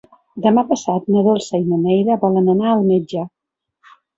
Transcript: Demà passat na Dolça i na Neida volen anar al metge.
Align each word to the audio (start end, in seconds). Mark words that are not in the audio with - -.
Demà 0.45 0.61
passat 0.69 1.11
na 1.15 1.21
Dolça 1.27 1.61
i 1.63 1.67
na 1.67 1.79
Neida 1.83 2.17
volen 2.27 2.51
anar 2.57 2.73
al 2.73 2.85
metge. 2.89 3.29